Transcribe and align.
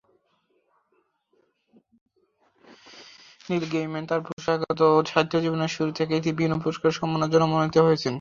নীল 3.47 3.63
Gaiman 3.71 4.05
তার 4.05 4.21
পেশাগত 4.27 4.81
সাহিত্য 5.05 5.33
জীবনের 5.41 5.71
শুরু 5.75 5.91
থেকেই 5.91 6.21
বিভিন্ন 6.29 6.55
পুরস্কার 6.63 6.89
ও 6.91 6.97
সম্মাননার 6.99 7.31
জন্য 7.33 7.45
মনোনীত 7.45 7.77
হয়েছেন। 7.79 8.09